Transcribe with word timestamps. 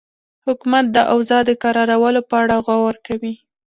حکومت 0.45 0.85
د 0.91 0.97
اوضاع 1.13 1.41
د 1.45 1.51
کرارولو 1.63 2.21
په 2.29 2.35
اړه 2.43 2.55
غور 2.65 2.95
کوي. 3.07 3.33